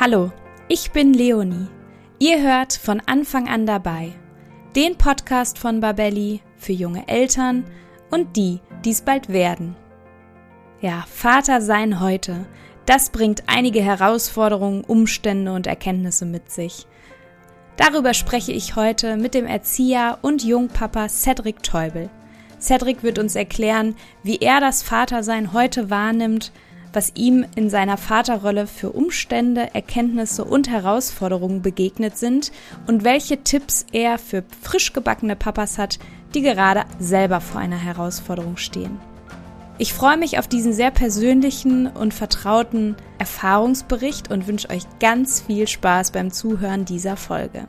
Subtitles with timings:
[0.00, 0.30] Hallo,
[0.68, 1.66] ich bin Leonie.
[2.20, 4.12] Ihr hört von Anfang an dabei.
[4.76, 7.64] Den Podcast von Babelli für junge Eltern
[8.08, 9.74] und die, die es bald werden.
[10.80, 12.46] Ja, Vater sein heute,
[12.86, 16.86] das bringt einige Herausforderungen, Umstände und Erkenntnisse mit sich.
[17.76, 22.08] Darüber spreche ich heute mit dem Erzieher und Jungpapa Cedric Teubel.
[22.60, 26.52] Cedric wird uns erklären, wie er das Vatersein heute wahrnimmt,
[26.92, 32.52] was ihm in seiner Vaterrolle für Umstände, Erkenntnisse und Herausforderungen begegnet sind
[32.86, 35.98] und welche Tipps er für frisch gebackene Papas hat,
[36.34, 38.98] die gerade selber vor einer Herausforderung stehen.
[39.80, 45.68] Ich freue mich auf diesen sehr persönlichen und vertrauten Erfahrungsbericht und wünsche euch ganz viel
[45.68, 47.68] Spaß beim Zuhören dieser Folge.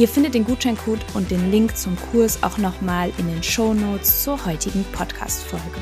[0.00, 4.24] Ihr findet den Gutscheincode und den Link zum Kurs auch nochmal in den Show Notes
[4.24, 5.78] zur heutigen Podcast-Folge.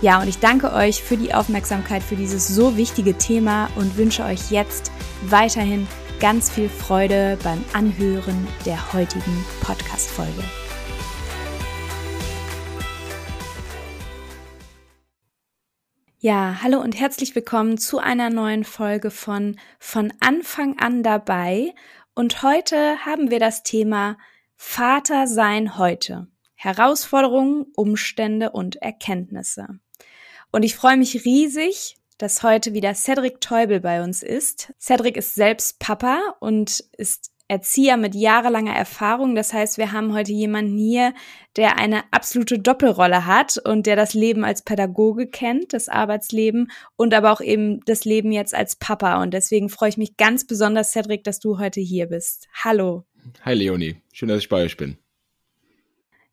[0.00, 4.24] Ja, und ich danke euch für die Aufmerksamkeit für dieses so wichtige Thema und wünsche
[4.24, 4.90] euch jetzt
[5.26, 5.86] weiterhin
[6.20, 10.42] ganz viel Freude beim Anhören der heutigen Podcast-Folge.
[16.18, 21.74] Ja, hallo und herzlich willkommen zu einer neuen Folge von Von Anfang an dabei.
[22.14, 24.18] Und heute haben wir das Thema
[24.54, 26.26] Vater sein heute.
[26.54, 29.80] Herausforderungen, Umstände und Erkenntnisse.
[30.50, 34.74] Und ich freue mich riesig, dass heute wieder Cedric Teubel bei uns ist.
[34.78, 39.34] Cedric ist selbst Papa und ist Erzieher mit jahrelanger Erfahrung.
[39.34, 41.12] Das heißt, wir haben heute jemanden hier,
[41.56, 47.12] der eine absolute Doppelrolle hat und der das Leben als Pädagoge kennt, das Arbeitsleben und
[47.12, 49.22] aber auch eben das Leben jetzt als Papa.
[49.22, 52.48] Und deswegen freue ich mich ganz besonders, Cedric, dass du heute hier bist.
[52.64, 53.04] Hallo.
[53.42, 54.96] Hi Leonie, schön, dass ich bei euch bin.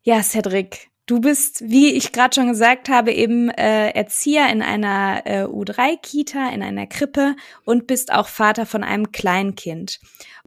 [0.04, 5.24] Ja, Cedric, Du bist, wie ich gerade schon gesagt habe, eben äh, Erzieher in einer
[5.26, 10.00] äh, U3-Kita, in einer Krippe und bist auch Vater von einem Kleinkind.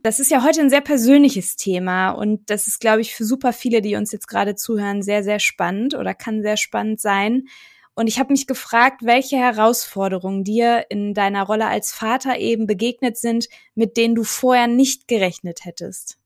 [0.04, 3.52] Das ist ja heute ein sehr persönliches Thema und das ist, glaube ich, für super
[3.52, 7.48] viele, die uns jetzt gerade zuhören, sehr, sehr spannend oder kann sehr spannend sein.
[7.96, 13.16] Und ich habe mich gefragt, welche Herausforderungen dir in deiner Rolle als Vater eben begegnet
[13.16, 16.21] sind, mit denen du vorher nicht gerechnet hättest.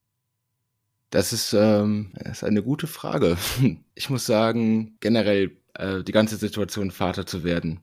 [1.10, 3.36] Das ist, ähm, das ist eine gute Frage.
[3.98, 7.80] Ich muss sagen, generell äh, die ganze Situation, Vater zu werden,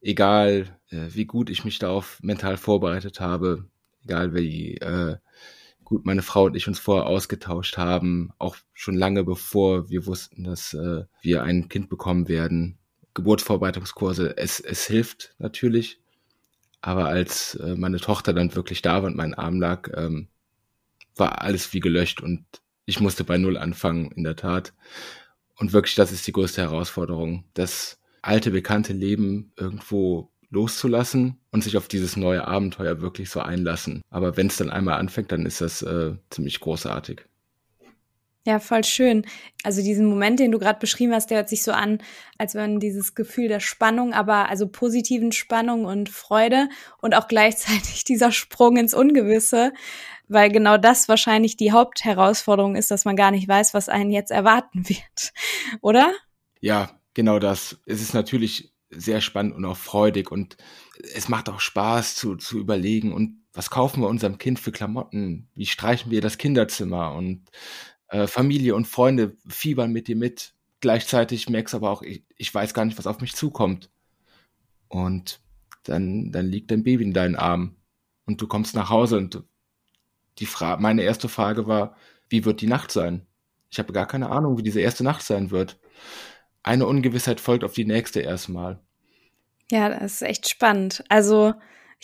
[0.00, 3.68] egal äh, wie gut ich mich darauf mental vorbereitet habe,
[4.04, 5.16] egal wie äh,
[5.84, 10.44] gut meine Frau und ich uns vorher ausgetauscht haben, auch schon lange bevor wir wussten,
[10.44, 12.78] dass äh, wir ein Kind bekommen werden.
[13.14, 16.00] Geburtsvorbereitungskurse, es, es hilft natürlich,
[16.80, 20.28] aber als äh, meine Tochter dann wirklich da war und mein Arm lag, ähm,
[21.16, 22.44] war alles wie gelöscht und
[22.86, 24.74] ich musste bei Null anfangen, in der Tat.
[25.56, 31.76] Und wirklich, das ist die größte Herausforderung, das alte, bekannte Leben irgendwo loszulassen und sich
[31.76, 34.02] auf dieses neue Abenteuer wirklich so einlassen.
[34.10, 37.26] Aber wenn es dann einmal anfängt, dann ist das äh, ziemlich großartig.
[38.46, 39.24] Ja, voll schön.
[39.62, 41.98] Also diesen Moment, den du gerade beschrieben hast, der hört sich so an,
[42.36, 46.68] als wenn dieses Gefühl der Spannung, aber also positiven Spannung und Freude
[47.00, 49.72] und auch gleichzeitig dieser Sprung ins Ungewisse,
[50.28, 54.30] weil genau das wahrscheinlich die Hauptherausforderung ist, dass man gar nicht weiß, was einen jetzt
[54.30, 55.32] erwarten wird,
[55.80, 56.12] oder?
[56.60, 57.80] Ja, genau das.
[57.86, 60.56] Es ist natürlich sehr spannend und auch freudig und
[61.14, 65.48] es macht auch Spaß zu, zu überlegen und was kaufen wir unserem Kind für Klamotten?
[65.54, 67.12] Wie streichen wir das Kinderzimmer?
[67.14, 67.50] Und
[68.08, 70.54] äh, Familie und Freunde fiebern mit dir mit.
[70.80, 73.90] Gleichzeitig merkst du aber auch, ich, ich weiß gar nicht, was auf mich zukommt.
[74.88, 75.40] Und
[75.84, 77.76] dann, dann liegt dein Baby in deinen Armen
[78.26, 79.44] und du kommst nach Hause und
[80.38, 81.96] die Frage, meine erste Frage war,
[82.28, 83.26] wie wird die Nacht sein?
[83.70, 85.78] Ich habe gar keine Ahnung, wie diese erste Nacht sein wird.
[86.62, 88.80] Eine Ungewissheit folgt auf die nächste erstmal.
[89.70, 91.04] Ja, das ist echt spannend.
[91.08, 91.54] Also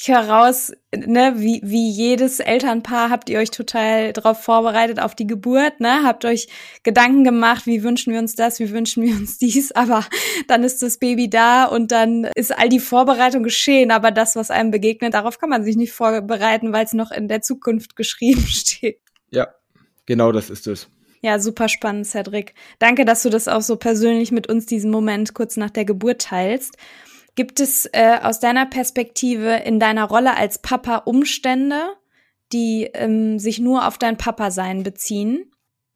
[0.01, 5.15] ich höre raus, ne, wie, wie jedes Elternpaar habt ihr euch total darauf vorbereitet auf
[5.15, 6.05] die Geburt, ne?
[6.05, 6.49] Habt euch
[6.83, 10.07] Gedanken gemacht, wie wünschen wir uns das, wie wünschen wir uns dies, aber
[10.49, 14.51] dann ist das Baby da und dann ist all die Vorbereitung geschehen, aber das, was
[14.51, 18.41] einem begegnet, darauf kann man sich nicht vorbereiten, weil es noch in der Zukunft geschrieben
[18.47, 19.01] steht.
[19.31, 19.49] Ja,
[20.07, 20.89] genau das ist es.
[21.21, 22.55] Ja, super spannend, Cedric.
[22.79, 26.23] Danke, dass du das auch so persönlich mit uns diesen Moment kurz nach der Geburt
[26.23, 26.79] teilst.
[27.41, 31.95] Gibt es äh, aus deiner Perspektive in deiner Rolle als Papa Umstände,
[32.53, 35.51] die ähm, sich nur auf dein Papa-Sein beziehen?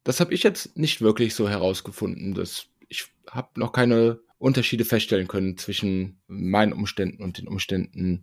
[0.04, 2.32] Das habe ich jetzt nicht wirklich so herausgefunden.
[2.32, 8.22] Dass ich habe noch keine Unterschiede feststellen können zwischen meinen Umständen und den Umständen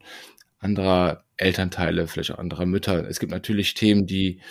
[0.57, 3.07] anderer Elternteile, vielleicht auch anderer Mütter.
[3.07, 4.41] Es gibt natürlich Themen, die,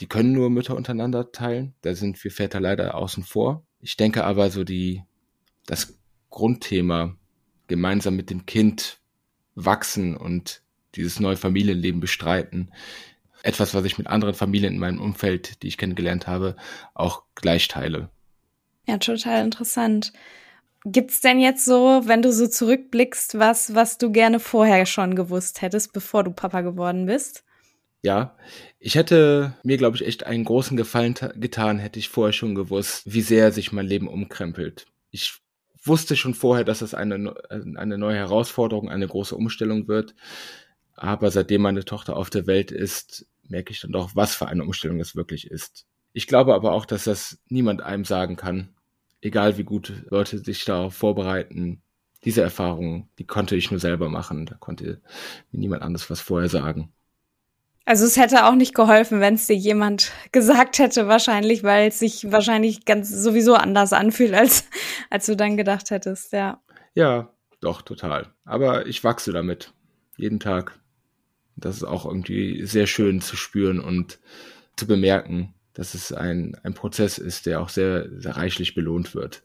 [0.00, 1.72] die können nur Mütter untereinander teilen.
[1.80, 3.64] Da sind wir Väter leider außen vor.
[3.80, 5.02] Ich denke aber so die,
[5.64, 7.16] das Grundthema
[7.66, 8.98] gemeinsam mit dem Kind
[9.54, 10.62] wachsen und
[10.94, 12.72] dieses neue Familienleben bestreiten.
[13.42, 16.56] Etwas, was ich mit anderen Familien in meinem Umfeld, die ich kennengelernt habe,
[16.94, 18.10] auch gleich teile.
[18.86, 20.12] Ja, total interessant.
[20.84, 25.60] Gibt's denn jetzt so, wenn du so zurückblickst, was, was du gerne vorher schon gewusst
[25.60, 27.44] hättest, bevor du Papa geworden bist?
[28.02, 28.36] Ja,
[28.78, 33.02] ich hätte mir, glaube ich, echt einen großen Gefallen getan, hätte ich vorher schon gewusst,
[33.04, 34.86] wie sehr sich mein Leben umkrempelt.
[35.10, 35.40] Ich
[35.86, 40.14] wusste schon vorher, dass es eine, eine neue Herausforderung, eine große Umstellung wird.
[40.94, 44.64] Aber seitdem meine Tochter auf der Welt ist, merke ich dann doch, was für eine
[44.64, 45.86] Umstellung es wirklich ist.
[46.12, 48.74] Ich glaube aber auch, dass das niemand einem sagen kann.
[49.20, 51.82] Egal wie gut Leute sich darauf vorbereiten.
[52.24, 54.46] Diese Erfahrung, die konnte ich nur selber machen.
[54.46, 55.02] Da konnte
[55.50, 56.92] mir niemand anderes was vorher sagen.
[57.86, 62.00] Also es hätte auch nicht geholfen, wenn es dir jemand gesagt hätte, wahrscheinlich, weil es
[62.00, 64.64] sich wahrscheinlich ganz sowieso anders anfühlt, als,
[65.08, 66.60] als du dann gedacht hättest, ja.
[66.94, 67.30] Ja,
[67.60, 68.32] doch, total.
[68.44, 69.72] Aber ich wachse damit.
[70.16, 70.80] Jeden Tag.
[71.54, 74.18] Das ist auch irgendwie sehr schön zu spüren und
[74.76, 79.44] zu bemerken, dass es ein, ein Prozess ist, der auch sehr, sehr reichlich belohnt wird.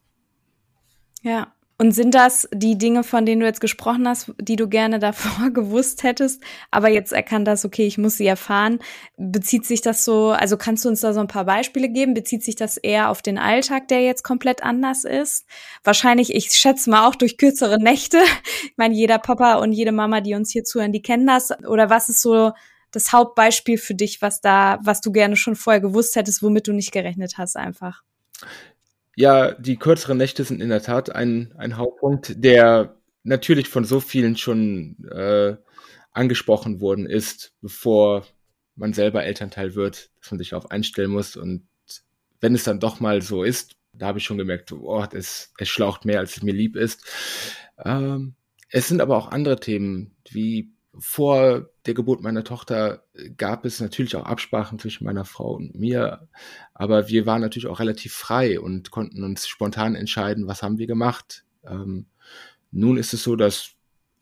[1.21, 4.99] Ja, und sind das die Dinge, von denen du jetzt gesprochen hast, die du gerne
[4.99, 8.77] davor gewusst hättest, aber jetzt erkannt hast, okay, ich muss sie erfahren?
[9.17, 12.13] Bezieht sich das so, also kannst du uns da so ein paar Beispiele geben?
[12.13, 15.47] Bezieht sich das eher auf den Alltag, der jetzt komplett anders ist?
[15.83, 18.19] Wahrscheinlich, ich schätze mal auch durch kürzere Nächte.
[18.63, 21.51] Ich meine, jeder Papa und jede Mama, die uns hier zuhören, die kennen das.
[21.67, 22.51] Oder was ist so
[22.91, 26.73] das Hauptbeispiel für dich, was da, was du gerne schon vorher gewusst hättest, womit du
[26.73, 28.03] nicht gerechnet hast einfach?
[29.15, 33.99] Ja, die kürzeren Nächte sind in der Tat ein, ein Hauptpunkt, der natürlich von so
[33.99, 35.57] vielen schon äh,
[36.11, 38.25] angesprochen worden ist, bevor
[38.75, 41.35] man selber Elternteil wird, dass man sich darauf einstellen muss.
[41.35, 41.67] Und
[42.39, 45.69] wenn es dann doch mal so ist, da habe ich schon gemerkt, oh, es, es
[45.69, 47.05] schlaucht mehr, als es mir lieb ist.
[47.83, 48.35] Ähm,
[48.69, 53.03] es sind aber auch andere Themen, wie vor der Geburt meiner Tochter
[53.37, 56.27] gab es natürlich auch Absprachen zwischen meiner Frau und mir,
[56.73, 60.87] aber wir waren natürlich auch relativ frei und konnten uns spontan entscheiden, was haben wir
[60.87, 61.43] gemacht.
[61.65, 62.05] Ähm,
[62.71, 63.71] nun ist es so, dass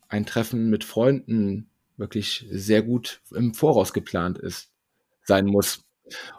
[0.08, 4.70] ein Treffen mit Freunden wirklich sehr gut im Voraus geplant ist,
[5.24, 5.84] sein muss.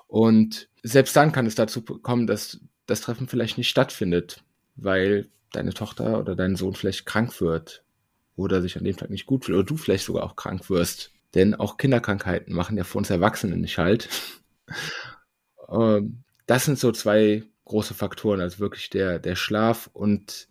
[0.08, 4.44] Und selbst dann kann es dazu kommen, dass das Treffen vielleicht nicht stattfindet,
[4.76, 7.84] weil deine Tochter oder dein Sohn vielleicht krank wird
[8.36, 11.12] oder sich an dem Tag nicht gut fühlt oder du vielleicht sogar auch krank wirst.
[11.34, 14.10] Denn auch Kinderkrankheiten machen ja für uns Erwachsenen nicht halt.
[15.70, 20.50] Ähm, das sind so zwei große Faktoren, also wirklich der, der Schlaf und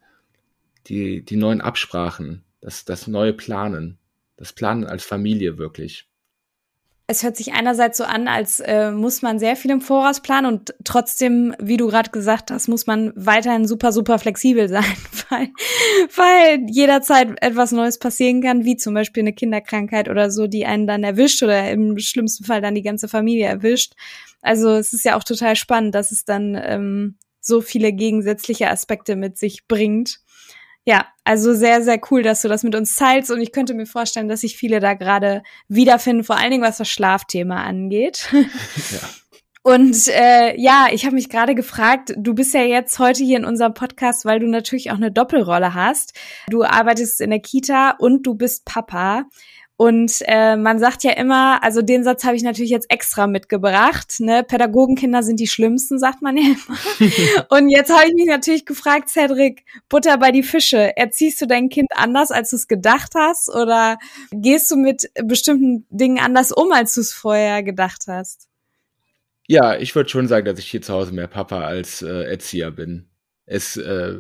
[0.87, 3.99] die, die neuen Absprachen, das, das neue Planen,
[4.37, 6.10] das Planen als Familie wirklich.
[7.11, 10.47] Es hört sich einerseits so an, als äh, muss man sehr viel im Voraus planen
[10.47, 14.85] und trotzdem, wie du gerade gesagt hast, muss man weiterhin super, super flexibel sein,
[15.29, 15.49] weil,
[16.15, 20.87] weil jederzeit etwas Neues passieren kann, wie zum Beispiel eine Kinderkrankheit oder so, die einen
[20.87, 23.95] dann erwischt oder im schlimmsten Fall dann die ganze Familie erwischt.
[24.41, 29.17] Also es ist ja auch total spannend, dass es dann ähm, so viele gegensätzliche Aspekte
[29.17, 30.21] mit sich bringt.
[30.87, 33.87] Ja, also sehr, sehr cool, dass du das mit uns teilst und ich könnte mir
[33.87, 38.29] vorstellen, dass sich viele da gerade wiederfinden, vor allen Dingen was das Schlafthema angeht.
[38.93, 39.09] Ja.
[39.63, 43.45] Und äh, ja, ich habe mich gerade gefragt, du bist ja jetzt heute hier in
[43.45, 46.19] unserem Podcast, weil du natürlich auch eine Doppelrolle hast.
[46.49, 49.27] Du arbeitest in der Kita und du bist Papa.
[49.81, 54.17] Und äh, man sagt ja immer, also den Satz habe ich natürlich jetzt extra mitgebracht,
[54.19, 54.45] ne?
[54.47, 57.49] Pädagogenkinder sind die schlimmsten, sagt man ja immer.
[57.49, 61.71] Und jetzt habe ich mich natürlich gefragt, Cedric, Butter bei die Fische, erziehst du dein
[61.71, 63.49] Kind anders, als du es gedacht hast?
[63.49, 63.97] Oder
[64.33, 68.49] gehst du mit bestimmten Dingen anders um, als du es vorher gedacht hast?
[69.49, 72.71] Ja, ich würde schon sagen, dass ich hier zu Hause mehr Papa als äh, Erzieher
[72.71, 73.09] bin.
[73.47, 74.19] Es äh,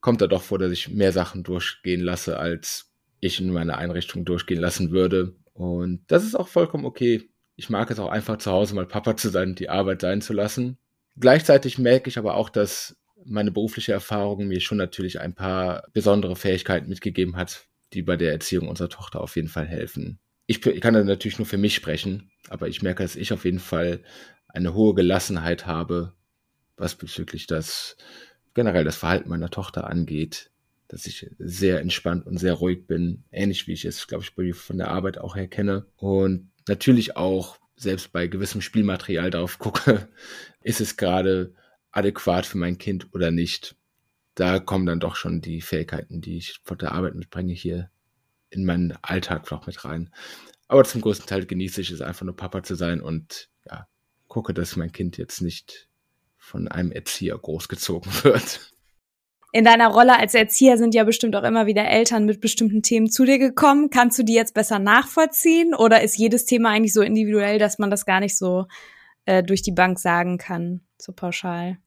[0.00, 2.89] kommt da doch vor, dass ich mehr Sachen durchgehen lasse als
[3.20, 5.34] ich in meiner Einrichtung durchgehen lassen würde.
[5.52, 7.30] Und das ist auch vollkommen okay.
[7.56, 10.22] Ich mag es auch einfach zu Hause mal Papa zu sein und die Arbeit sein
[10.22, 10.78] zu lassen.
[11.18, 16.36] Gleichzeitig merke ich aber auch, dass meine berufliche Erfahrung mir schon natürlich ein paar besondere
[16.36, 20.18] Fähigkeiten mitgegeben hat, die bei der Erziehung unserer Tochter auf jeden Fall helfen.
[20.46, 23.58] Ich kann da natürlich nur für mich sprechen, aber ich merke, dass ich auf jeden
[23.58, 24.02] Fall
[24.48, 26.14] eine hohe Gelassenheit habe,
[26.76, 27.96] was bezüglich das
[28.54, 30.49] generell das Verhalten meiner Tochter angeht
[30.90, 34.76] dass ich sehr entspannt und sehr ruhig bin, ähnlich wie ich es, glaube ich, von
[34.76, 35.86] der Arbeit auch her kenne.
[35.96, 40.08] Und natürlich auch selbst bei gewissem Spielmaterial darauf gucke,
[40.62, 41.54] ist es gerade
[41.92, 43.76] adäquat für mein Kind oder nicht.
[44.34, 47.90] Da kommen dann doch schon die Fähigkeiten, die ich von der Arbeit mitbringe, hier
[48.50, 50.10] in meinen Alltag noch mit rein.
[50.66, 53.86] Aber zum größten Teil genieße ich es einfach nur Papa zu sein und ja,
[54.26, 55.88] gucke, dass mein Kind jetzt nicht
[56.36, 58.72] von einem Erzieher großgezogen wird
[59.52, 63.10] in deiner Rolle als Erzieher sind ja bestimmt auch immer wieder Eltern mit bestimmten Themen
[63.10, 63.90] zu dir gekommen.
[63.90, 67.90] Kannst du die jetzt besser nachvollziehen oder ist jedes Thema eigentlich so individuell, dass man
[67.90, 68.66] das gar nicht so
[69.24, 71.78] äh, durch die Bank sagen kann, so pauschal?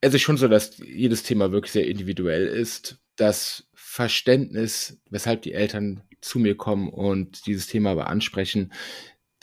[0.00, 2.98] Es ist schon so, dass jedes Thema wirklich sehr individuell ist.
[3.16, 8.72] Das Verständnis, weshalb die Eltern zu mir kommen und dieses Thema aber ansprechen,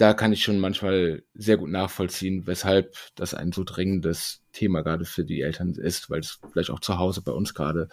[0.01, 5.05] da kann ich schon manchmal sehr gut nachvollziehen, weshalb das ein so dringendes Thema gerade
[5.05, 7.87] für die Eltern ist, weil es vielleicht auch zu Hause bei uns gerade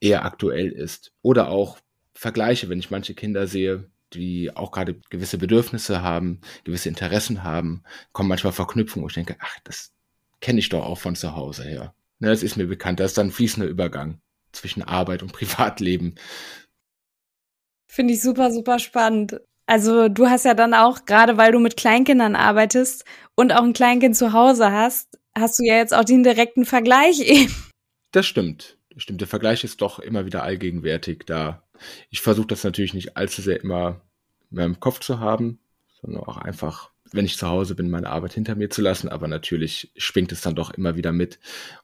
[0.00, 1.12] eher aktuell ist.
[1.22, 1.78] Oder auch
[2.14, 7.84] Vergleiche, wenn ich manche Kinder sehe, die auch gerade gewisse Bedürfnisse haben, gewisse Interessen haben,
[8.10, 9.92] kommen manchmal Verknüpfungen, wo ich denke, ach, das
[10.40, 11.94] kenne ich doch auch von zu Hause her.
[12.18, 14.20] Ne, das ist mir bekannt, das ist dann ein fließender Übergang
[14.50, 16.16] zwischen Arbeit und Privatleben.
[17.86, 19.40] Finde ich super, super spannend.
[19.70, 23.04] Also du hast ja dann auch, gerade weil du mit Kleinkindern arbeitest
[23.36, 27.20] und auch ein Kleinkind zu Hause hast, hast du ja jetzt auch den direkten Vergleich
[27.24, 27.54] eben.
[28.10, 28.78] Das stimmt.
[28.92, 29.20] Das stimmt.
[29.20, 31.62] Der Vergleich ist doch immer wieder allgegenwärtig da.
[32.10, 34.00] Ich versuche das natürlich nicht allzu sehr immer
[34.50, 35.60] mehr im Kopf zu haben,
[36.00, 39.08] sondern auch einfach, wenn ich zu Hause bin, meine Arbeit hinter mir zu lassen.
[39.08, 41.38] Aber natürlich schwingt es dann doch immer wieder mit.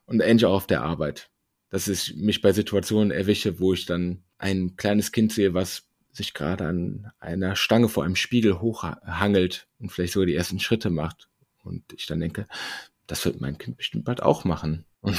[0.05, 1.29] Und ähnlich auch auf der Arbeit.
[1.69, 5.86] Dass ich mich bei Situationen erwische, wo ich dann ein kleines Kind sehe, was
[6.17, 10.89] sich gerade an einer Stange vor einem Spiegel hochhangelt und vielleicht sogar die ersten Schritte
[10.89, 11.29] macht.
[11.63, 12.47] Und ich dann denke,
[13.05, 14.85] das wird mein Kind bestimmt bald auch machen.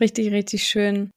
[0.00, 1.12] Richtig, richtig schön.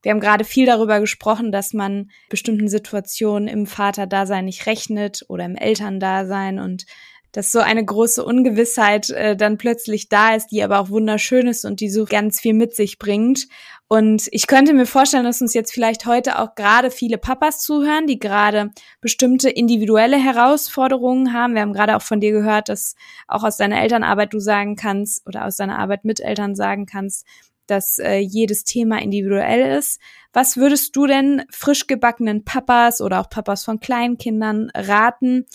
[0.00, 5.44] Wir haben gerade viel darüber gesprochen, dass man bestimmten Situationen im Vaterdasein nicht rechnet oder
[5.44, 6.86] im Elterndasein und
[7.32, 11.64] dass so eine große Ungewissheit äh, dann plötzlich da ist, die aber auch wunderschön ist
[11.64, 13.48] und die so ganz viel mit sich bringt.
[13.88, 18.06] Und ich könnte mir vorstellen, dass uns jetzt vielleicht heute auch gerade viele Papas zuhören,
[18.06, 18.70] die gerade
[19.00, 21.54] bestimmte individuelle Herausforderungen haben.
[21.54, 22.94] Wir haben gerade auch von dir gehört, dass
[23.28, 27.26] auch aus deiner Elternarbeit du sagen kannst oder aus deiner Arbeit mit Eltern sagen kannst,
[27.66, 30.00] dass äh, jedes Thema individuell ist.
[30.32, 35.46] Was würdest du denn frisch gebackenen Papas oder auch Papas von Kleinkindern raten,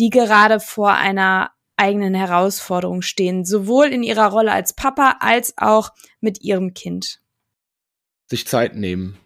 [0.00, 5.90] die gerade vor einer eigenen Herausforderung stehen, sowohl in ihrer Rolle als Papa als auch
[6.20, 7.20] mit ihrem Kind.
[8.26, 9.18] Sich Zeit nehmen,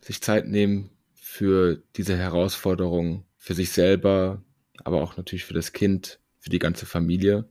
[0.00, 4.42] sich Zeit nehmen für diese Herausforderung, für sich selber,
[4.84, 7.48] aber auch natürlich für das Kind, für die ganze Familie.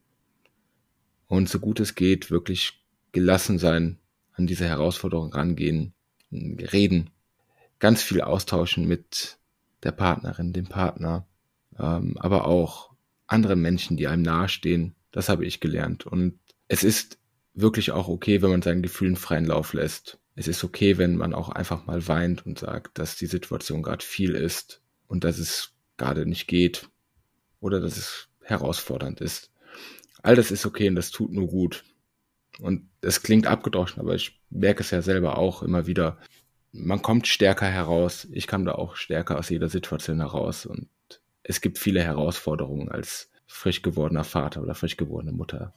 [1.27, 3.99] Und so gut es geht, wirklich gelassen sein,
[4.33, 5.93] an diese Herausforderung rangehen,
[6.31, 7.09] reden,
[7.79, 9.37] ganz viel austauschen mit
[9.83, 11.28] der Partnerin, dem Partner,
[11.79, 12.91] ähm, aber auch
[13.27, 14.95] andere Menschen, die einem nahestehen.
[15.11, 16.05] Das habe ich gelernt.
[16.05, 17.17] Und es ist
[17.53, 20.19] wirklich auch okay, wenn man seinen Gefühlen freien Lauf lässt.
[20.35, 24.03] Es ist okay, wenn man auch einfach mal weint und sagt, dass die Situation gerade
[24.03, 26.89] viel ist und dass es gerade nicht geht
[27.59, 29.51] oder dass es herausfordernd ist.
[30.21, 31.83] All das ist okay und das tut nur gut.
[32.59, 36.17] Und es klingt abgedroschen, aber ich merke es ja selber auch immer wieder.
[36.71, 38.27] Man kommt stärker heraus.
[38.31, 40.65] Ich kam da auch stärker aus jeder Situation heraus.
[40.65, 40.87] Und
[41.49, 45.73] es gibt viele Herausforderungen als frisch gewordener Vater oder frisch gewordene Mutter.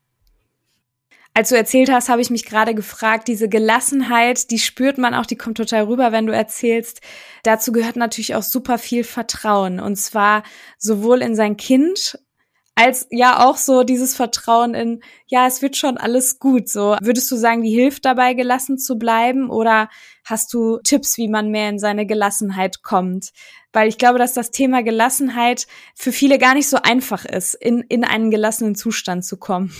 [1.33, 5.25] Als du erzählt hast, habe ich mich gerade gefragt, diese Gelassenheit, die spürt man auch,
[5.25, 7.01] die kommt total rüber, wenn du erzählst.
[7.43, 9.81] Dazu gehört natürlich auch super viel Vertrauen.
[9.81, 10.43] Und zwar
[10.77, 12.19] sowohl in sein Kind
[12.75, 16.69] als ja auch so dieses Vertrauen in, ja, es wird schon alles gut.
[16.69, 19.51] So, würdest du sagen, die hilft dabei, gelassen zu bleiben?
[19.51, 19.91] Oder
[20.25, 23.33] hast du Tipps, wie man mehr in seine Gelassenheit kommt?
[23.73, 27.81] Weil ich glaube, dass das Thema Gelassenheit für viele gar nicht so einfach ist, in,
[27.89, 29.75] in einen gelassenen Zustand zu kommen.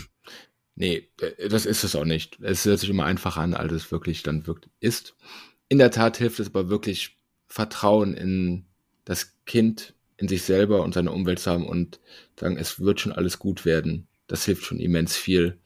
[0.75, 2.39] Nee, äh, das ist es auch nicht.
[2.41, 5.17] Es hört sich immer einfacher an, als es wirklich dann wirklich ist.
[5.69, 8.67] In der Tat hilft es aber wirklich, Vertrauen in
[9.05, 11.99] das Kind, in sich selber und seine Umwelt zu haben und
[12.39, 14.07] sagen, es wird schon alles gut werden.
[14.29, 15.59] Das hilft schon immens viel.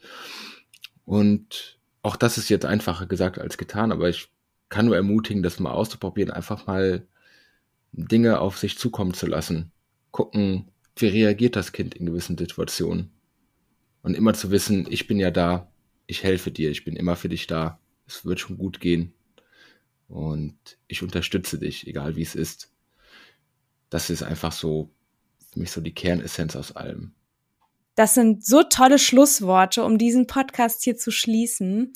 [1.04, 4.28] Und auch das ist jetzt einfacher gesagt als getan, aber ich
[4.70, 7.06] kann nur ermutigen, das mal auszuprobieren, einfach mal
[7.92, 9.72] Dinge auf sich zukommen zu lassen.
[10.10, 13.10] Gucken, wie reagiert das Kind in gewissen Situationen.
[14.02, 15.70] Und immer zu wissen, ich bin ja da,
[16.06, 19.12] ich helfe dir, ich bin immer für dich da, es wird schon gut gehen.
[20.08, 20.56] Und
[20.88, 22.70] ich unterstütze dich, egal wie es ist.
[23.96, 24.90] Das ist einfach so
[25.50, 27.14] für mich so die Kernessenz aus allem.
[27.94, 31.94] Das sind so tolle Schlussworte, um diesen Podcast hier zu schließen.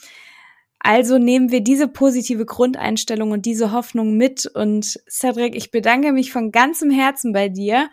[0.78, 4.46] Also nehmen wir diese positive Grundeinstellung und diese Hoffnung mit.
[4.46, 7.90] Und Cedric, ich bedanke mich von ganzem Herzen bei dir.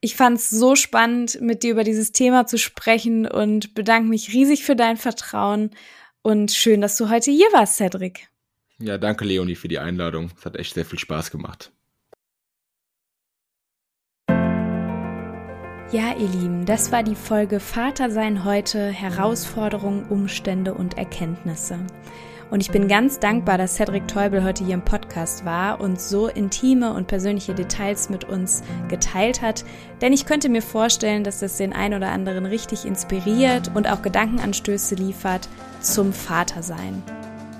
[0.00, 4.32] Ich fand es so spannend, mit dir über dieses Thema zu sprechen und bedanke mich
[4.32, 5.70] riesig für dein Vertrauen
[6.22, 8.26] und schön, dass du heute hier warst, Cedric.
[8.80, 10.32] Ja, danke Leonie für die Einladung.
[10.36, 11.70] Es hat echt sehr viel Spaß gemacht.
[15.92, 21.78] Ja, ihr Lieben, das war die Folge Vater sein heute, Herausforderungen, Umstände und Erkenntnisse.
[22.50, 26.26] Und ich bin ganz dankbar, dass Cedric Teubel heute hier im Podcast war und so
[26.26, 29.64] intime und persönliche Details mit uns geteilt hat.
[30.00, 34.02] Denn ich könnte mir vorstellen, dass das den ein oder anderen richtig inspiriert und auch
[34.02, 35.48] Gedankenanstöße liefert
[35.80, 37.00] zum Vatersein.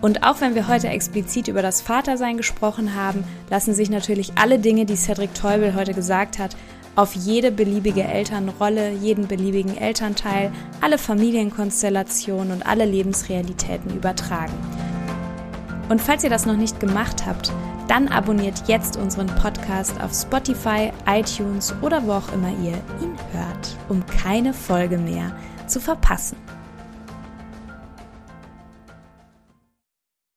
[0.01, 4.59] Und auch wenn wir heute explizit über das Vatersein gesprochen haben, lassen sich natürlich alle
[4.59, 6.57] Dinge, die Cedric Teubel heute gesagt hat,
[6.97, 14.55] auf jede beliebige Elternrolle, jeden beliebigen Elternteil, alle Familienkonstellationen und alle Lebensrealitäten übertragen.
[15.89, 17.53] Und falls ihr das noch nicht gemacht habt,
[17.87, 23.77] dann abonniert jetzt unseren Podcast auf Spotify, iTunes oder wo auch immer ihr ihn hört,
[23.89, 25.37] um keine Folge mehr
[25.69, 26.37] zu verpassen.